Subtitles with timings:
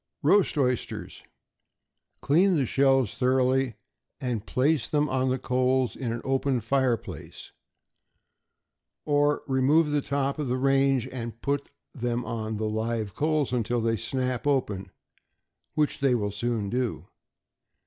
[0.23, 1.23] =Roast Oysters.=
[2.21, 3.75] Clean the shells thoroughly,
[4.19, 7.51] and place them on the coals in an open fire place,
[9.05, 13.95] or remove the top of range, and put them on the live coals, until they
[13.95, 14.89] snap open,
[15.75, 17.05] which they will soon do.